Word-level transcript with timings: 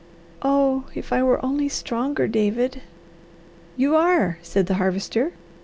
"Oh 0.41 0.85
if 0.95 1.13
I 1.13 1.21
were 1.21 1.45
only 1.45 1.69
stronger, 1.69 2.27
David!" 2.27 2.81
"You 3.77 3.95
are!" 3.95 4.39
said 4.41 4.65
the 4.65 4.73
Harvester. 4.81 5.33